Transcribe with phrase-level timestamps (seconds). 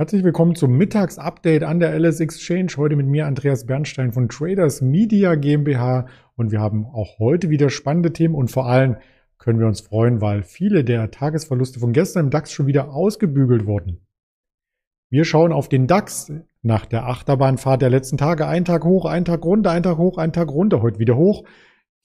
[0.00, 2.72] Herzlich willkommen zum Mittagsupdate an der LS Exchange.
[2.78, 6.06] Heute mit mir Andreas Bernstein von Traders Media GmbH.
[6.36, 8.96] Und wir haben auch heute wieder spannende Themen und vor allem
[9.36, 13.66] können wir uns freuen, weil viele der Tagesverluste von gestern im DAX schon wieder ausgebügelt
[13.66, 14.00] wurden.
[15.10, 18.46] Wir schauen auf den DAX nach der Achterbahnfahrt der letzten Tage.
[18.46, 21.44] Ein Tag hoch, ein Tag runter, ein Tag hoch, ein Tag runter, heute wieder hoch.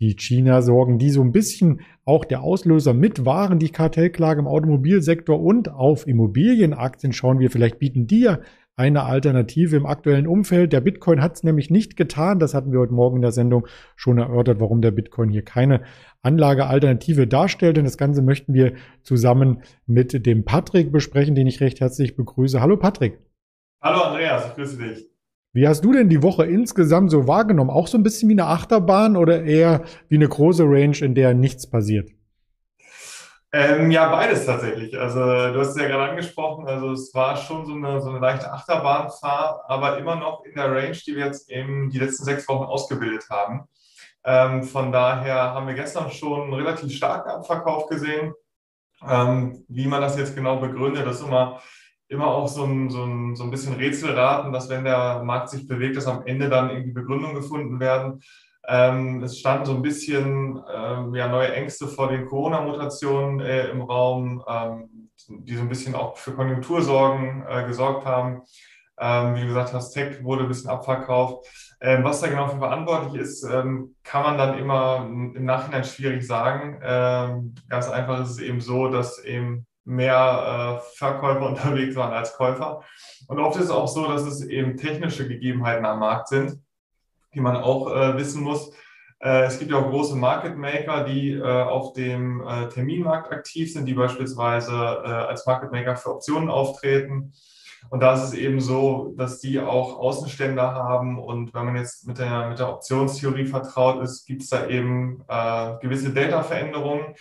[0.02, 5.42] Die China-Sorgen, die so ein bisschen auch der Auslöser mit waren, die Kartellklage im Automobilsektor
[5.42, 7.50] und auf Immobilienaktien schauen wir.
[7.50, 8.40] Vielleicht bieten die ja
[8.78, 10.74] eine Alternative im aktuellen Umfeld.
[10.74, 12.40] Der Bitcoin hat es nämlich nicht getan.
[12.40, 15.84] Das hatten wir heute Morgen in der Sendung schon erörtert, warum der Bitcoin hier keine
[16.24, 17.78] Anlagealternative darstellt.
[17.78, 22.60] Und das Ganze möchten wir zusammen mit dem Patrick besprechen, den ich recht herzlich begrüße.
[22.60, 23.20] Hallo Patrick.
[23.82, 25.15] Hallo Andreas, ich grüße dich.
[25.56, 27.70] Wie hast du denn die Woche insgesamt so wahrgenommen?
[27.70, 31.34] Auch so ein bisschen wie eine Achterbahn oder eher wie eine große Range, in der
[31.34, 32.10] nichts passiert?
[33.54, 35.00] Ähm, ja, beides tatsächlich.
[35.00, 38.20] Also du hast es ja gerade angesprochen, also es war schon so eine, so eine
[38.20, 42.50] leichte Achterbahnfahrt, aber immer noch in der Range, die wir jetzt eben die letzten sechs
[42.50, 43.64] Wochen ausgebildet haben.
[44.26, 48.34] Ähm, von daher haben wir gestern schon einen relativ starken Abverkauf gesehen.
[49.10, 51.62] Ähm, wie man das jetzt genau begründet, das ist immer,
[52.16, 55.68] immer auch so ein, so, ein, so ein bisschen Rätselraten, dass wenn der Markt sich
[55.68, 58.22] bewegt, dass am Ende dann irgendwie Begründungen gefunden werden.
[58.68, 63.82] Ähm, es standen so ein bisschen äh, ja, neue Ängste vor den Corona-Mutationen äh, im
[63.82, 68.42] Raum, ähm, die so ein bisschen auch für Konjunktursorgen äh, gesorgt haben.
[68.98, 71.46] Ähm, wie du gesagt hast, Tech wurde ein bisschen abverkauft.
[71.82, 76.26] Ähm, was da genau für verantwortlich ist, ähm, kann man dann immer im Nachhinein schwierig
[76.26, 76.80] sagen.
[76.82, 82.34] Ähm, ganz einfach ist es eben so, dass eben mehr äh, Verkäufer unterwegs waren als
[82.36, 82.82] Käufer.
[83.28, 86.60] Und oft ist es auch so, dass es eben technische Gegebenheiten am Markt sind
[87.36, 88.72] die man auch äh, wissen muss.
[89.20, 93.72] Äh, es gibt ja auch große Market Maker, die äh, auf dem äh, Terminmarkt aktiv
[93.72, 97.34] sind, die beispielsweise äh, als Market Maker für Optionen auftreten.
[97.92, 101.20] Und da ist es eben so, dass die auch Außenstände haben.
[101.20, 105.24] Und wenn man jetzt mit der, mit der Optionstheorie vertraut ist, gibt es da eben
[105.82, 107.14] gewisse Delta-Veränderungen.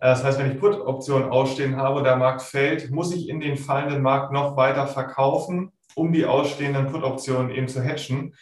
[0.00, 4.02] Das heißt, wenn ich Put-Optionen ausstehen habe, der Markt fällt, muss ich in den fallenden
[4.02, 8.34] Markt noch weiter verkaufen, um die ausstehenden Put-Optionen eben zu hatchen.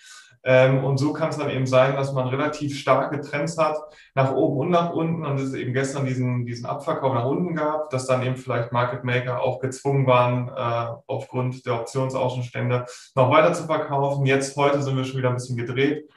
[0.44, 3.76] Ähm, und so kann es dann eben sein, dass man relativ starke Trends hat,
[4.14, 5.24] nach oben und nach unten.
[5.24, 9.02] Und es eben gestern diesen, diesen Abverkauf nach unten gab, dass dann eben vielleicht Market
[9.02, 12.86] Maker auch gezwungen waren, äh, aufgrund der Optionsaußenstände
[13.16, 14.26] noch weiter zu verkaufen.
[14.26, 16.08] Jetzt, heute sind wir schon wieder ein bisschen gedreht.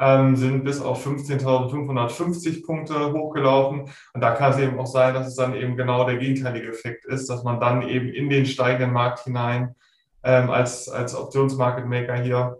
[0.00, 3.90] Ähm, sind bis auf 15.550 Punkte hochgelaufen.
[4.14, 7.04] Und da kann es eben auch sein, dass es dann eben genau der gegenteilige Effekt
[7.04, 9.74] ist, dass man dann eben in den steigenden Markt hinein
[10.22, 12.58] ähm, als, als Optionsmarket Maker hier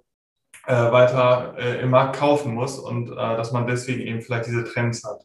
[0.67, 4.65] äh, weiter äh, im Markt kaufen muss und äh, dass man deswegen eben vielleicht diese
[4.65, 5.23] Trends hat.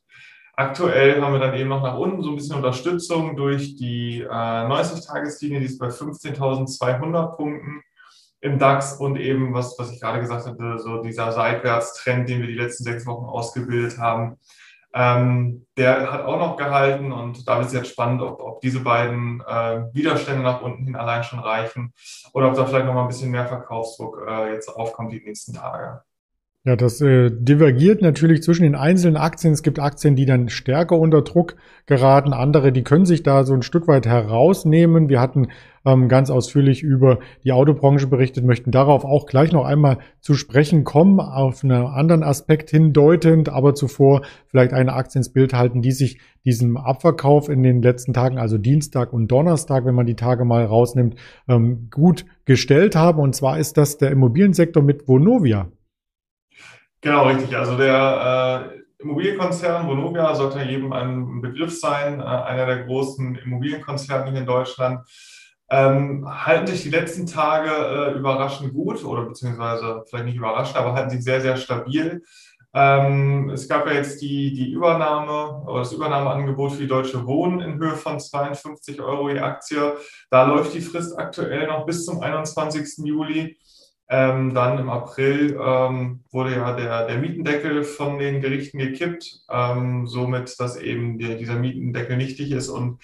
[0.55, 4.27] Aktuell haben wir dann eben noch nach unten so ein bisschen Unterstützung durch die äh,
[4.27, 7.81] 90-Tageslinie, die ist bei 15.200 Punkten
[8.43, 12.47] im DAX und eben, was, was ich gerade gesagt hatte, so dieser Seitwärtstrend, den wir
[12.47, 14.37] die letzten sechs Wochen ausgebildet haben,
[14.93, 18.81] ähm, der hat auch noch gehalten und da ist es jetzt spannend, ob, ob diese
[18.81, 21.93] beiden äh, Widerstände nach unten hin allein schon reichen
[22.33, 25.53] oder ob da vielleicht noch mal ein bisschen mehr Verkaufsdruck äh, jetzt aufkommt die nächsten
[25.53, 26.03] Tage.
[26.65, 29.51] Ja, das äh, divergiert natürlich zwischen den einzelnen Aktien.
[29.51, 31.57] Es gibt Aktien, die dann stärker unter Druck
[31.87, 35.09] geraten, andere, die können sich da so ein Stück weit herausnehmen.
[35.09, 35.49] Wir hatten
[35.85, 40.85] ähm, ganz ausführlich über die Autobranche berichtet, möchten darauf auch gleich noch einmal zu sprechen
[40.85, 45.91] kommen, auf einen anderen Aspekt hindeutend, aber zuvor vielleicht eine Aktie ins Bild halten, die
[45.91, 50.45] sich diesem Abverkauf in den letzten Tagen, also Dienstag und Donnerstag, wenn man die Tage
[50.45, 51.15] mal rausnimmt,
[51.49, 53.19] ähm, gut gestellt haben.
[53.19, 55.67] Und zwar ist das der Immobiliensektor mit Vonovia.
[57.03, 57.55] Genau, richtig.
[57.55, 64.37] Also der äh, Immobilienkonzern Vonovia sollte jedem ein Begriff sein, äh, einer der großen Immobilienkonzerne
[64.37, 65.05] in Deutschland.
[65.69, 70.93] Ähm, halten sich die letzten Tage äh, überraschend gut oder beziehungsweise vielleicht nicht überraschend, aber
[70.93, 72.23] halten sich sehr, sehr stabil.
[72.73, 77.59] Ähm, es gab ja jetzt die, die Übernahme oder das Übernahmeangebot für die Deutsche Wohnen
[77.59, 79.97] in Höhe von 52 Euro je Aktie.
[80.29, 83.05] Da läuft die Frist aktuell noch bis zum 21.
[83.05, 83.57] Juli.
[84.09, 90.07] Ähm, dann im April ähm, wurde ja der, der Mietendeckel von den Gerichten gekippt, ähm,
[90.07, 93.01] somit, dass eben die, dieser Mietendeckel nichtig ist und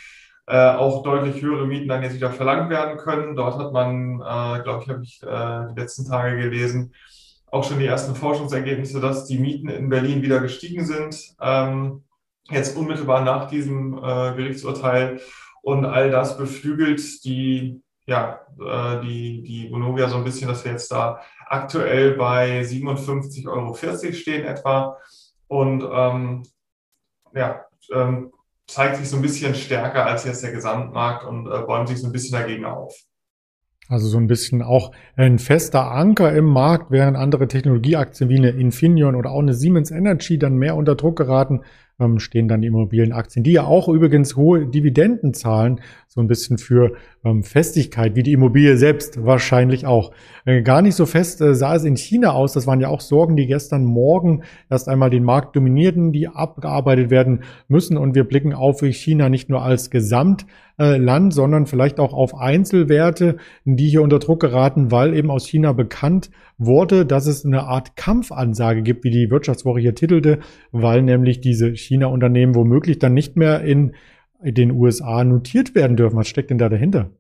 [0.50, 3.36] äh, auch deutlich höhere Mieten dann jetzt wieder verlangt werden können.
[3.36, 6.94] Dort hat man, äh, glaube ich, habe ich äh, die letzten Tage gelesen,
[7.52, 12.04] auch schon die ersten Forschungsergebnisse, dass die Mieten in Berlin wieder gestiegen sind, ähm,
[12.50, 15.20] jetzt unmittelbar nach diesem äh, Gerichtsurteil.
[15.62, 20.72] Und all das beflügelt die ja, äh, die, die Vonovia so ein bisschen, dass wir
[20.72, 23.74] jetzt da aktuell bei 57,40 Euro
[24.14, 24.98] stehen etwa.
[25.48, 26.44] Und ähm,
[27.34, 28.32] ja, ähm,
[28.68, 32.08] zeigt sich so ein bisschen stärker als jetzt der Gesamtmarkt und äh, bäumt sich so
[32.08, 32.96] ein bisschen dagegen auf.
[33.88, 38.52] Also so ein bisschen auch ein fester Anker im Markt, während andere Technologieaktien wie eine
[38.52, 41.64] Infineon oder auch eine Siemens Energy dann mehr unter Druck geraten,
[42.00, 46.58] ähm, stehen dann die Immobilienaktien, die ja auch übrigens hohe Dividenden zahlen, so ein bisschen
[46.58, 46.94] für
[47.24, 50.12] ähm, Festigkeit, wie die Immobilie selbst wahrscheinlich auch.
[50.46, 52.54] Äh, gar nicht so fest äh, sah es in China aus.
[52.54, 57.10] Das waren ja auch Sorgen, die gestern Morgen erst einmal den Markt dominierten, die abgearbeitet
[57.10, 57.98] werden müssen.
[57.98, 60.46] Und wir blicken auf China nicht nur als Gesamt
[60.80, 65.46] äh, Land, sondern vielleicht auch auf Einzelwerte, die hier unter Druck geraten, weil eben aus
[65.46, 70.40] China bekannt wurde, dass es eine Art Kampfansage gibt, wie die Wirtschaftswoche hier titelte,
[70.72, 73.94] weil nämlich diese China-Unternehmen womöglich dann nicht mehr in
[74.42, 76.18] den USA notiert werden dürfen.
[76.18, 77.12] Was steckt denn da dahinter?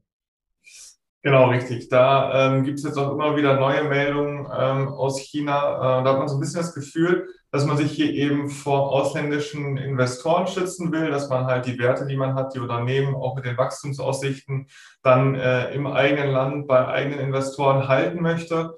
[1.22, 1.90] Genau, richtig.
[1.90, 6.00] Da ähm, gibt es jetzt auch immer wieder neue Meldungen ähm, aus China.
[6.00, 8.92] Äh, da hat man so ein bisschen das Gefühl, dass man sich hier eben vor
[8.92, 13.36] ausländischen Investoren schützen will, dass man halt die Werte, die man hat, die Unternehmen auch
[13.36, 14.68] mit den Wachstumsaussichten
[15.02, 18.76] dann äh, im eigenen Land bei eigenen Investoren halten möchte.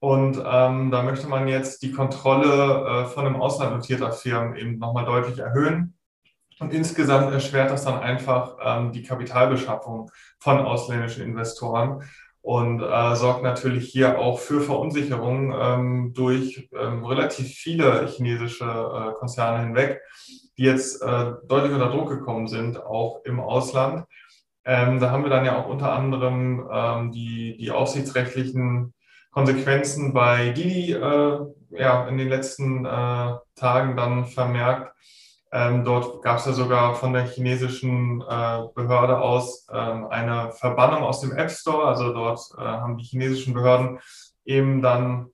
[0.00, 5.04] Und ähm, da möchte man jetzt die Kontrolle äh, von einem Ausland Firmen eben nochmal
[5.04, 5.94] deutlich erhöhen.
[6.60, 12.02] Und insgesamt erschwert das dann einfach ähm, die Kapitalbeschaffung von ausländischen Investoren
[12.48, 19.12] und äh, sorgt natürlich hier auch für Verunsicherung ähm, durch ähm, relativ viele chinesische äh,
[19.18, 20.00] Konzerne hinweg,
[20.56, 24.06] die jetzt äh, deutlich unter Druck gekommen sind, auch im Ausland.
[24.64, 28.94] Ähm, da haben wir dann ja auch unter anderem ähm, die, die aufsichtsrechtlichen
[29.30, 31.38] Konsequenzen bei Didi äh,
[31.72, 34.94] ja, in den letzten äh, Tagen dann vermerkt
[35.50, 41.02] ähm, dort gab es ja sogar von der chinesischen äh, Behörde aus ähm, eine Verbannung
[41.02, 41.86] aus dem App Store.
[41.86, 43.98] Also dort äh, haben die chinesischen Behörden
[44.44, 45.28] eben dann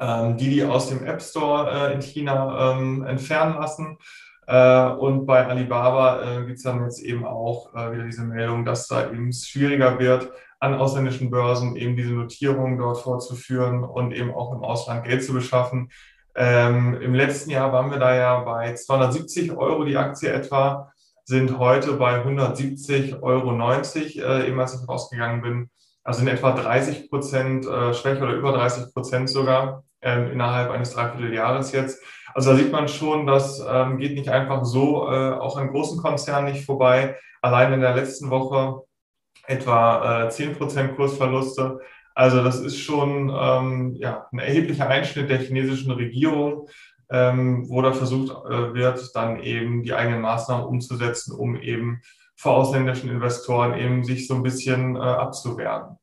[0.00, 3.98] ähm, die, die aus dem App Store äh, in China ähm, entfernen lassen.
[4.46, 8.64] Äh, und bei Alibaba äh, gibt es dann jetzt eben auch äh, wieder diese Meldung,
[8.64, 10.30] dass da eben schwieriger wird,
[10.60, 15.34] an ausländischen Börsen eben diese Notierungen dort vorzuführen und eben auch im Ausland Geld zu
[15.34, 15.90] beschaffen.
[16.36, 20.92] Ähm, Im letzten Jahr waren wir da ja bei 270 Euro die Aktie etwa,
[21.24, 25.70] sind heute bei 170,90 Euro, äh, eben als ich rausgegangen bin.
[26.02, 30.92] Also in etwa 30 Prozent äh, schwächer oder über 30 Prozent sogar ähm, innerhalb eines
[30.92, 32.02] Dreivierteljahres jetzt.
[32.34, 36.02] Also da sieht man schon, das ähm, geht nicht einfach so, äh, auch an großen
[36.02, 37.16] Konzernen nicht vorbei.
[37.40, 38.82] Allein in der letzten Woche
[39.46, 41.80] etwa äh, 10 Prozent Kursverluste.
[42.14, 46.68] Also das ist schon ähm, ja, ein erheblicher Einschnitt der chinesischen Regierung,
[47.10, 52.00] ähm, wo da versucht äh, wird, dann eben die eigenen Maßnahmen umzusetzen, um eben
[52.36, 55.98] vor ausländischen Investoren eben sich so ein bisschen äh, abzuwehren.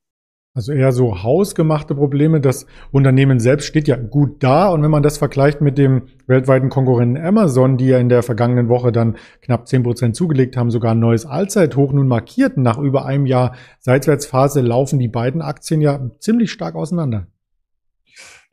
[0.53, 2.41] Also eher so hausgemachte Probleme.
[2.41, 4.67] Das Unternehmen selbst steht ja gut da.
[4.67, 8.67] Und wenn man das vergleicht mit dem weltweiten Konkurrenten Amazon, die ja in der vergangenen
[8.67, 13.05] Woche dann knapp zehn Prozent zugelegt haben, sogar ein neues Allzeithoch nun markierten, nach über
[13.05, 17.27] einem Jahr Seitwärtsphase laufen die beiden Aktien ja ziemlich stark auseinander.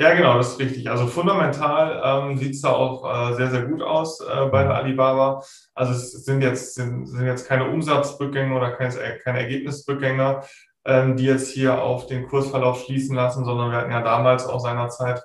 [0.01, 0.89] Ja, genau, das ist richtig.
[0.89, 4.77] Also fundamental ähm, sieht es da auch äh, sehr, sehr gut aus äh, bei der
[4.77, 5.43] Alibaba.
[5.75, 8.95] Also es sind jetzt, sind, sind jetzt keine Umsatzrückgänge oder keine,
[9.25, 10.43] keine Ergebnisrückgänge
[10.85, 14.61] ähm, die jetzt hier auf den Kursverlauf schließen lassen, sondern wir hatten ja damals auch
[14.61, 15.23] seinerzeit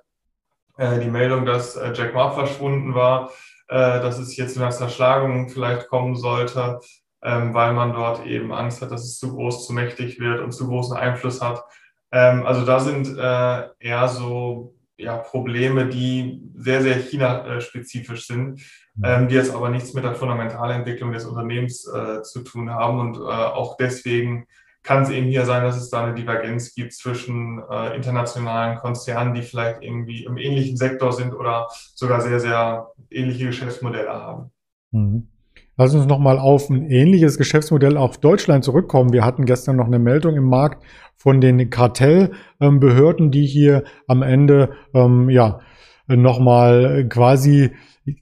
[0.77, 3.31] äh, die Meldung, dass äh, Jack Ma verschwunden war,
[3.67, 6.79] äh, dass es jetzt zu einer Zerschlagung vielleicht kommen sollte,
[7.23, 10.51] ähm, weil man dort eben Angst hat, dass es zu groß, zu mächtig wird und
[10.51, 11.63] zu großen Einfluss hat.
[12.11, 18.61] Ähm, also da sind äh, eher so ja, Probleme, die sehr, sehr China-spezifisch sind,
[18.95, 19.03] mhm.
[19.03, 22.99] ähm, die jetzt aber nichts mit der fundamentalen Entwicklung des Unternehmens äh, zu tun haben
[22.99, 24.45] und äh, auch deswegen
[24.83, 29.33] kann es eben hier sein, dass es da eine Divergenz gibt zwischen äh, internationalen Konzernen,
[29.33, 34.51] die vielleicht irgendwie im ähnlichen Sektor sind oder sogar sehr, sehr ähnliche Geschäftsmodelle haben.
[34.91, 35.27] Mhm.
[35.75, 39.11] Lass uns nochmal auf ein ähnliches Geschäftsmodell auf Deutschland zurückkommen.
[39.11, 40.83] Wir hatten gestern noch eine Meldung im Markt
[41.15, 45.61] von den Kartellbehörden, die hier am Ende ähm, ja
[46.07, 47.71] nochmal quasi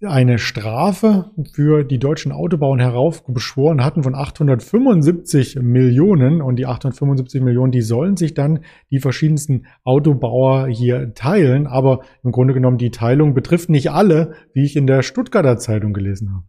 [0.05, 6.41] eine Strafe für die deutschen Autobauern heraufbeschworen hatten von 875 Millionen.
[6.41, 11.65] Und die 875 Millionen, die sollen sich dann die verschiedensten Autobauer hier teilen.
[11.65, 15.93] Aber im Grunde genommen, die Teilung betrifft nicht alle, wie ich in der Stuttgarter Zeitung
[15.93, 16.45] gelesen habe.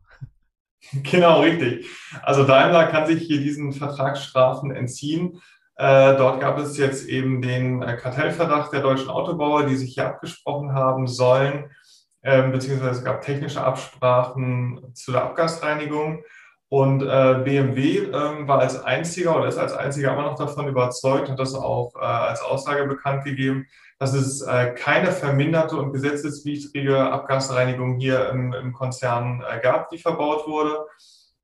[1.10, 1.86] Genau, richtig.
[2.22, 5.40] Also Daimler kann sich hier diesen Vertragsstrafen entziehen.
[5.82, 10.06] Äh, dort gab es jetzt eben den äh, Kartellverdacht der deutschen Autobauer, die sich hier
[10.06, 11.70] abgesprochen haben sollen
[12.22, 16.22] ähm, beziehungsweise es gab technische Absprachen zu der Abgasreinigung.
[16.68, 21.28] Und äh, BMW ähm, war als einziger oder ist als einziger immer noch davon überzeugt,
[21.28, 23.66] hat das auch äh, als Aussage bekannt gegeben,
[23.98, 29.98] dass es äh, keine verminderte und gesetzeswidrige Abgasreinigung hier im, im Konzern äh, gab, die
[29.98, 30.86] verbaut wurde.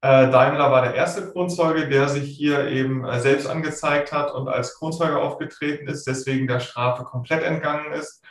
[0.00, 4.48] Äh, Daimler war der erste Kronzeuge, der sich hier eben äh, selbst angezeigt hat und
[4.48, 8.22] als Kronzeuge aufgetreten ist, deswegen der Strafe komplett entgangen ist.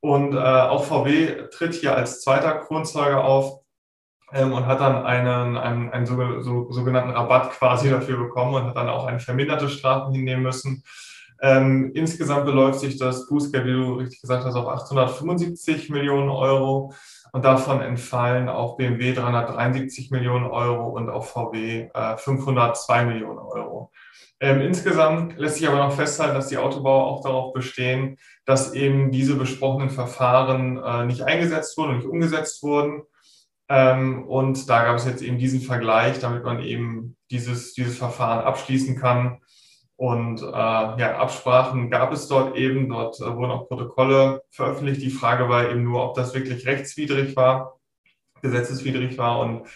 [0.00, 3.60] Und äh, auch VW tritt hier als zweiter Kronzeuge auf
[4.32, 8.64] ähm, und hat dann einen, einen, einen so, so, sogenannten Rabatt quasi dafür bekommen und
[8.64, 10.82] hat dann auch eine verminderte Strafe hinnehmen müssen.
[11.42, 16.94] Ähm, insgesamt beläuft sich das Bußgeld, wie du richtig gesagt hast, auf 875 Millionen Euro.
[17.34, 23.90] Und davon entfallen auch BMW 373 Millionen Euro und auch VW äh, 502 Millionen Euro.
[24.38, 29.10] Ähm, insgesamt lässt sich aber noch festhalten, dass die Autobauer auch darauf bestehen, dass eben
[29.10, 33.04] diese besprochenen Verfahren äh, nicht eingesetzt wurden und nicht umgesetzt wurden.
[33.68, 38.44] Ähm, und da gab es jetzt eben diesen Vergleich, damit man eben dieses, dieses Verfahren
[38.44, 39.40] abschließen kann.
[39.96, 45.02] Und äh, ja, Absprachen gab es dort eben, dort äh, wurden auch Protokolle veröffentlicht.
[45.02, 47.78] Die Frage war eben nur, ob das wirklich rechtswidrig war,
[48.40, 49.40] gesetzeswidrig war.
[49.40, 49.68] Und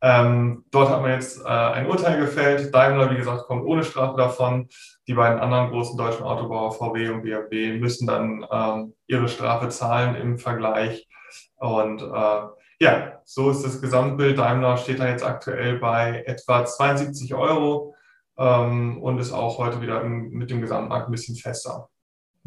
[0.00, 2.74] ähm, dort hat man jetzt äh, ein Urteil gefällt.
[2.74, 4.68] Daimler, wie gesagt, kommt ohne Strafe davon.
[5.06, 10.14] Die beiden anderen großen deutschen Autobauer, VW und BMW, müssen dann ähm, ihre Strafe zahlen
[10.14, 11.08] im Vergleich.
[11.56, 12.40] Und äh,
[12.80, 14.38] ja, so ist das Gesamtbild.
[14.38, 17.93] Daimler steht da jetzt aktuell bei etwa 72 Euro
[18.38, 21.88] ähm, und ist auch heute wieder im, mit dem Gesamtmarkt ein bisschen fester.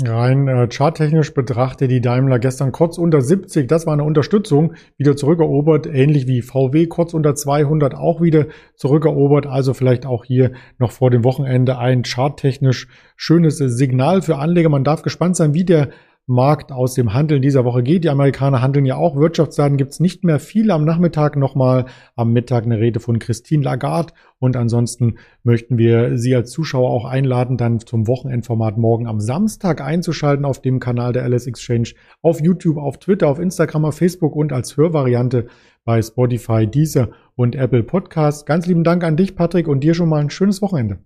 [0.03, 3.67] Rein äh, charttechnisch betrachtet die Daimler gestern kurz unter 70.
[3.67, 9.47] Das war eine Unterstützung, wieder zurückerobert, ähnlich wie VW kurz unter 200 auch wieder zurückerobert.
[9.47, 14.69] Also vielleicht auch hier noch vor dem Wochenende ein charttechnisch schönes Signal für Anleger.
[14.69, 15.89] Man darf gespannt sein, wie der
[16.27, 18.03] Markt aus dem Handeln dieser Woche geht.
[18.03, 19.15] Die Amerikaner handeln ja auch.
[19.15, 20.71] Wirtschaftsdaten gibt es nicht mehr viel.
[20.71, 21.85] Am Nachmittag nochmal
[22.17, 24.13] am Mittag eine Rede von Christine Lagarde.
[24.37, 29.79] Und ansonsten möchten wir Sie als Zuschauer auch einladen, dann zum Wochenendformat morgen am Samstag
[29.79, 34.35] einzuschalten auf dem Kanal der LS Exchange, auf YouTube, auf Twitter, auf Instagram, auf Facebook
[34.35, 35.47] und als Hörvariante
[35.85, 38.45] bei Spotify, Deezer und Apple Podcasts.
[38.45, 40.99] Ganz lieben Dank an dich, Patrick, und dir schon mal ein schönes Wochenende.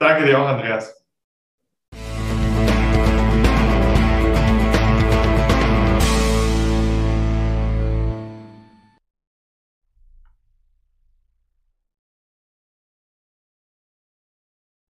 [0.00, 0.99] Danke dir auch, Andreas.